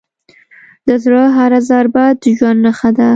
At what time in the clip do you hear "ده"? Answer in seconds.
2.97-3.09